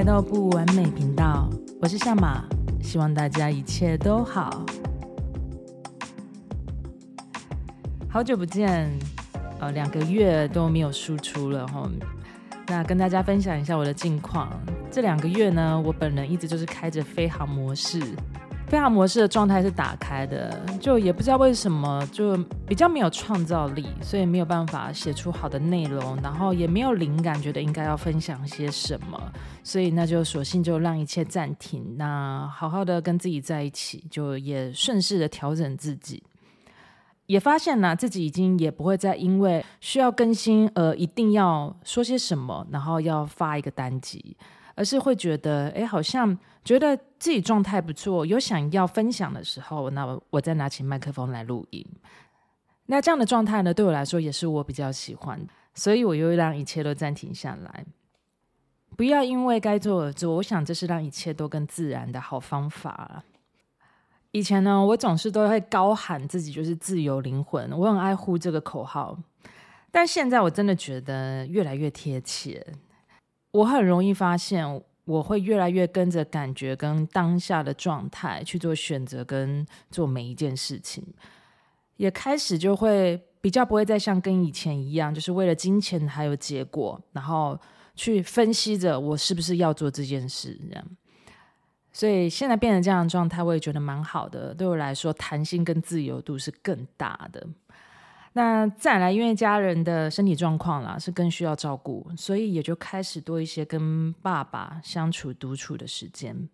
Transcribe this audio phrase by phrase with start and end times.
[0.00, 1.46] 来到不完美频道，
[1.78, 2.42] 我是夏马，
[2.82, 4.64] 希望大家一切都好。
[8.08, 8.90] 好久不见，
[9.58, 11.86] 呃，两个月都没有输出了哈。
[12.68, 14.48] 那跟大家分享一下我的近况。
[14.90, 18.00] 这两个月呢，我本人一直就是开着飞航模式。
[18.70, 22.36] 飞航模式的状态是打开的，就也不知道为什么，就
[22.68, 29.20] 比较没有创造力，所以没有办法写出好的内容，然后也没有灵感，觉得应该要分享些什么，
[29.64, 36.22] 所以那就索性就让一切暂停，那好好的跟自己在一起，就也顺势的调整自己，
[37.26, 44.36] 也发现呢，自己已经也不会再因为需要更新而一定要说些什么，然后要发一个单集。
[44.80, 51.86] 而是会觉得，哎，好像觉得自己状态不错，有想要分享的时候，那我再拿起麦克风来录音。
[52.86, 55.38] 那这样的状态呢，对我来说也是我比较喜欢，
[55.74, 57.84] 所以我又让一切都暂停下来，
[58.96, 60.36] 不要因为该做而做。
[60.36, 63.22] 我想这是让一切都更自然的好方法。
[64.30, 69.18] 以前呢，我总是都会高喊自己就是自由灵魂，我很爱护这个口号，
[69.90, 72.66] 但现在我真的觉得越来越贴切。
[73.52, 81.04] 我很容易发现，我会越来越跟着感觉跟当下的状态去做选择跟做每一件事情，
[81.96, 87.58] 也开始就会比较不会再像跟以前一样，就是为了金钱还有结果，然后
[87.96, 90.84] 去分析着我是不是要做这件事这样。
[91.92, 94.54] 所以现在变成这样的状态，我也觉得蛮好的。
[94.54, 97.44] 对我来说，弹性跟自由度是更大的。
[98.32, 106.48] 那再来，因为家人的身体状况啦，是更需要照顾，所以也就开始多一些跟爸爸相处独处的时间。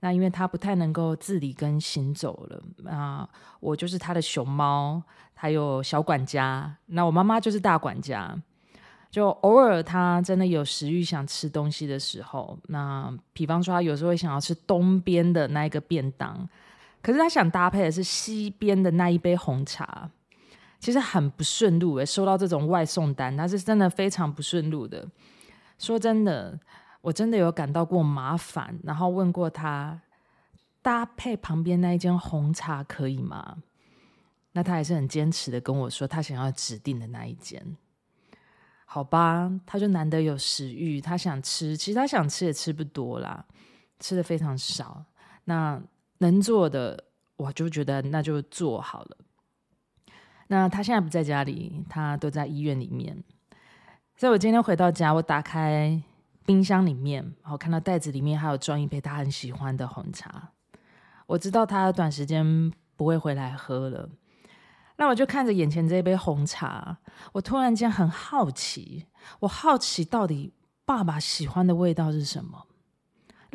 [0.00, 2.62] 那因为他不太能够自理跟行走了，
[2.92, 3.26] 啊，
[3.60, 6.76] 我就是他的熊猫，还有小管家。
[6.84, 8.38] 那我妈妈就是大管家，
[9.10, 16.46] 就偶尔他真的有食欲想吃东西的时候，那比方说他有时候会想要吃东边的那一个便当，
[17.00, 20.10] 可是他想搭配的是西边的那一杯红茶。
[20.86, 25.04] 其实很不顺路诶，收到这种外送单，那是真的非常不顺路的。
[25.80, 26.56] 说真的，
[27.00, 30.00] 我真的有感到过麻烦，然后问过他
[30.82, 33.56] 搭配旁边那一间红茶可以吗？
[34.52, 37.60] 那他还是很坚持的跟我说，他想要指定的那一间。
[38.84, 43.44] 好吧，他就难得有食欲，他想吃，其实他想吃也吃不多啦，
[43.98, 45.04] 吃的非常少。
[45.46, 45.82] 那
[46.18, 47.02] 能做的，
[47.34, 49.16] 我就觉得那就做好了。
[50.48, 53.22] 那他现在不在家里，他都在医院里面。
[54.16, 56.02] 所以我今天回到家，我打开
[56.44, 60.50] 冰箱里面，然后看到袋子里面还有装一杯他很喜欢的红茶。
[61.26, 64.08] 我知道他短时间不会回来喝了。
[64.96, 66.96] 那我就看着眼前这一杯红茶，
[67.32, 69.06] 我突然间很好奇，
[69.40, 72.66] 我好奇到底爸爸喜欢的味道是什么？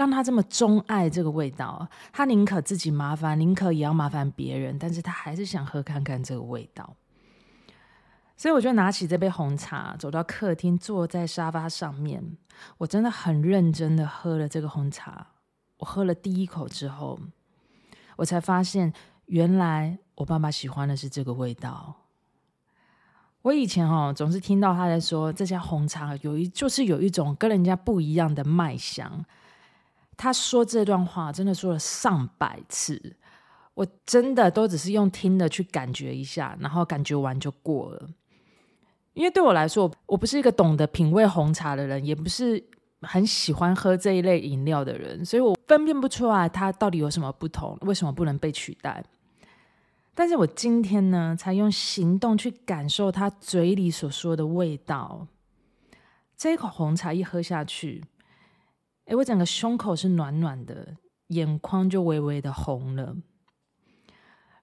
[0.00, 6.96] 让他这么钟爱这个味道，他宁可自己麻烦，宁可也要麻烦别人，但是他还是想喝看看这个味道。
[8.34, 12.38] 所以我就拿起这杯红茶，走到客厅，坐在沙发上面。
[12.78, 15.26] 我真的很认真的喝了这个红茶。
[15.76, 17.20] 我喝了第一口之后，
[18.16, 18.90] 我才发现，
[19.26, 21.94] 原来我爸爸喜欢的是这个味道。
[23.42, 29.22] 我以前哦，总是听到他在说，这家红茶有一，就是有一种跟人家不一样的麦香。
[30.22, 33.16] 他说这段话真的说了上百次，
[33.72, 38.06] 我真的都只是用听的去感觉一下，然后感觉完就过了。
[39.14, 42.62] 因为对我来说，我不是一个懂得品味红茶的人，也不是
[43.00, 49.02] 很喜欢喝这一类饮料的人，所以我分辨不出来它到底有什么不同，为什么不能被取代。
[50.14, 55.26] 但是我今天呢，才用行动去感受他嘴里所说的味道。
[56.36, 58.04] 这一口红茶一喝下去。
[59.10, 60.96] 诶，我整个胸口是暖暖的，
[61.28, 63.16] 眼眶就微微的红了。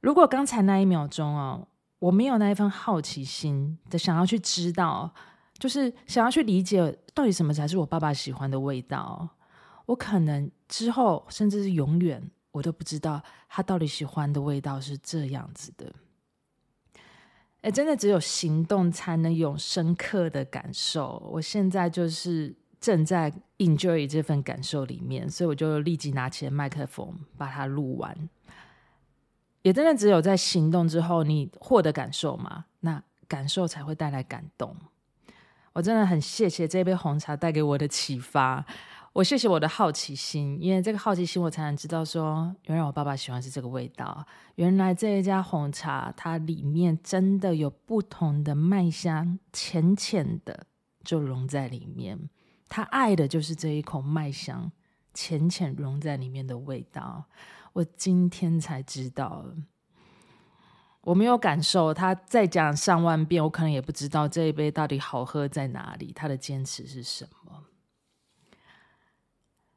[0.00, 1.66] 如果刚才那一秒钟哦，
[1.98, 5.12] 我没有那一份好奇心的想要去知道，
[5.58, 9.28] 就是想要去理解到底什么才是我爸爸喜欢的味道，
[9.86, 15.92] 我可能之后甚至是永远，我都不知道他到底喜欢的味道是这样子的。
[17.62, 21.20] 诶，真的只有行动才能有深刻的感受。
[21.32, 22.54] 我现在就是。
[22.86, 28.16] 正在 enjoy 这份感受里面，所以我就立即拿起了麦克风，把它录完。
[29.62, 34.76] 也真的只有在行动之后，你获得感受嘛，那感受才会带来感动。
[35.72, 38.64] 我真的很谢谢这杯红茶带给我的启发，
[39.12, 44.24] 我谢谢我的好奇心，因为这个好奇心，我才能知道说，原来我爸爸喜欢是这个味道。
[44.54, 50.66] 原来这一家红茶，它里面真的有不同的麦香，浅浅的
[51.02, 52.30] 就融在里面。
[52.68, 54.70] 他爱的就是这一口麦香，
[55.14, 57.24] 浅浅融在里面的味道。
[57.72, 59.44] 我今天才知道，
[61.02, 61.92] 我没有感受。
[61.92, 66.12] 他再讲上万遍，我可能也不知道这一杯到底好喝在哪里。
[66.14, 67.64] 他的坚持是什么？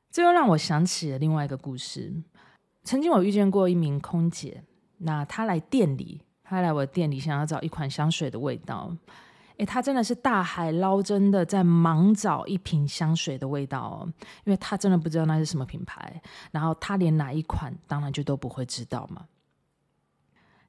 [0.10, 2.24] 这又让我想起了另外一个故事。
[2.84, 4.64] 曾经我遇见过一名空姐，
[4.98, 8.96] 那她来店里，她来我店里想要找一款香水的味道。
[9.60, 14.14] 诶，他真的是大海捞针的在忙找一瓶香水的味道哦，
[14.44, 16.22] 因为他真的不知道那是什么品牌，
[16.52, 19.26] 然后他连哪一款当然就都不会知道嘛。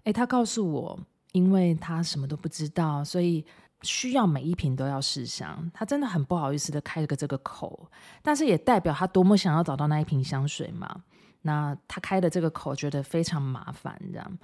[0.04, 1.00] 诶，他告诉我，
[1.32, 3.44] 因为他什么都不知道，所以。
[3.82, 7.90] 需要每一瓶都要试香，他真的很不好意思的开了个这个口，
[8.20, 11.02] 但是也代表他多么想要找到那一瓶香水嘛。
[11.40, 14.38] 那他开的这个口觉得非常麻烦，这样。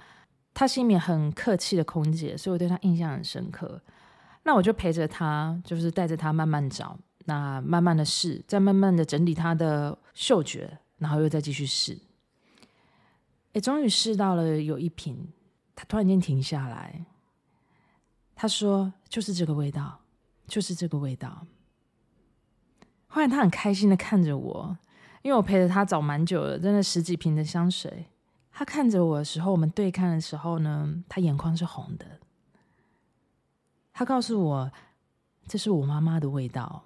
[0.55, 3.79] 他是一名很客气的空姐，所以我对他印象很深刻。
[4.47, 11.99] 那我就陪着他，就是带着他慢慢找，那慢慢的试，再慢慢的整理他的嗅觉，然后又再继续试。
[13.51, 15.27] 哎，终于试到了有一瓶，
[15.75, 17.05] 他突然间停下来。
[18.37, 19.99] 他说：“就是这个味道，
[20.47, 21.45] 就是这个味道。”
[23.07, 24.77] 后来他很开心的看着我，
[25.23, 28.05] 因为我陪着他找蛮久了，真的十几瓶的香水。
[28.53, 32.05] 他看着我的时候，我们对看的时候呢，他眼眶是红的。
[33.97, 34.71] 他告诉我
[35.49, 36.83] ：“这是我妈妈的味道。”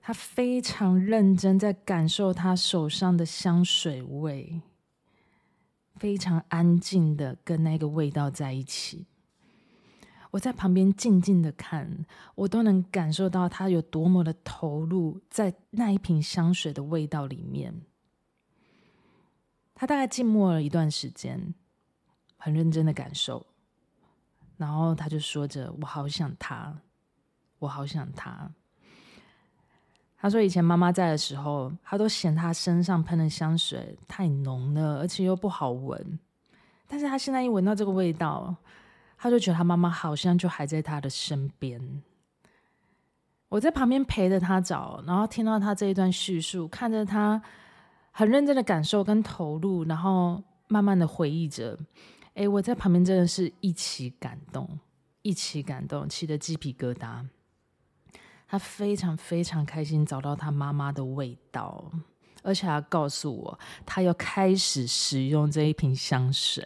[0.00, 4.62] 他非常认真在感受他手上的香水味，
[5.96, 9.04] 非常安静的跟那个味道在一起。
[10.30, 17.82] 我在旁边静静的看，我都能感受到他有多么的投入在那一瓶香水的味道里面。
[19.74, 21.54] 他大概静默了一段时间，
[22.38, 23.44] 很认真的感受，
[24.58, 26.76] 然后他就说着：“我好想他，
[27.58, 28.50] 我好想他。”
[30.20, 36.18] 他说：“以前妈妈在的时候，他都嫌他身上喷的香水太浓了，而且又不好闻。
[36.86, 38.54] 但是他现在一闻到这个味道。”
[39.20, 42.02] 他就觉得他妈妈好像就还在他的身边。
[43.48, 47.42] 我在旁边陪着他找，然后听到他这一段叙述，看着他
[48.12, 51.76] 很认真的感受跟投入，然后慢慢的回忆着。
[52.38, 54.78] 哎，我在旁边真的是一起感动，
[55.22, 57.26] 一起感动，起的鸡皮疙瘩。
[58.46, 61.90] 他非常非常开心找到他妈妈的味道，
[62.44, 66.64] 而且他告诉我，他要开始使用这一瓶香水。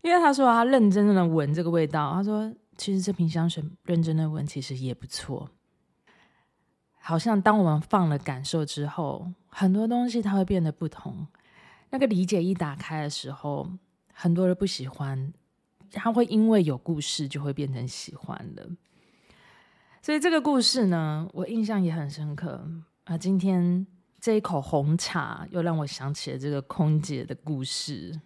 [0.00, 5.50] 因为他说他认真的闻这个味道，他说其实这瓶香水认真的闻其实也不错。
[6.98, 11.26] 好像当我们放了感受之后，很多东西它会变得不同。
[11.90, 13.70] 那个理解一打开的时候，
[14.12, 15.32] 很多人不喜欢，
[15.92, 18.68] 他会因为有故事就会变成喜欢的。
[20.02, 22.66] 所以这个故事呢，我印象也很深刻
[23.04, 23.16] 啊。
[23.16, 23.86] 今天
[24.20, 28.20] 这一口红茶又让我想起了这个空姐的故事。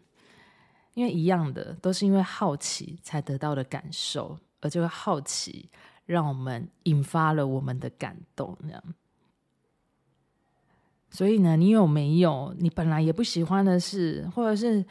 [0.95, 5.71] 因为一样的，都是因为好奇才得到的感受，而这个好奇
[6.07, 8.83] 让我们引发了我们的感动，这样。
[11.11, 14.85] 所以呢，你有没有你本来也不喜欢的事，或者是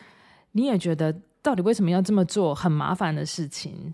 [0.53, 3.93] 你也觉得到底为什么要这么做很麻烦的事情，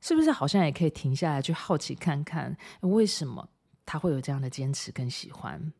[0.00, 3.48] 是不是好像也可以停下来去好奇看看，为什么
[3.84, 5.72] 他会有这样的坚持跟喜欢？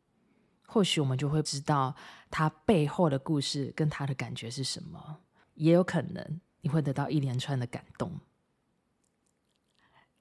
[0.66, 1.94] 或许我们就会知道
[2.30, 5.18] 他背后的故事跟他的感觉是什么。
[5.54, 8.10] 也有可能你会得到一连串的感动。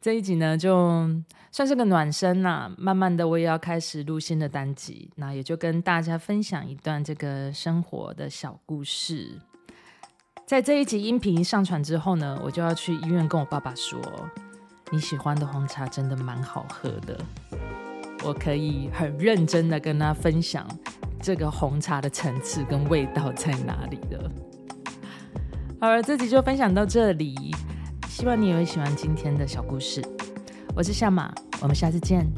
[0.03, 1.09] 这一集呢，就
[1.49, 2.71] 算是个暖身呐、啊。
[2.77, 9.39] 慢慢的，我也要开始录新的单集，那也就跟大家分享一段这个生活的小故事。
[10.45, 13.97] 在这一集音频上传之后呢，我就要去医院跟我爸爸说
[14.91, 17.17] ：“你喜欢的红茶真的蛮好喝的。”
[18.27, 20.67] 我可以很认真的跟他分享
[21.21, 24.29] 这个红茶的层次跟味道在哪里的。
[25.79, 27.55] 好了，这集就分享到这里，
[28.13, 29.99] 希望你也会喜欢今天的小故事。
[30.75, 32.31] 我是夏马，我们下次见。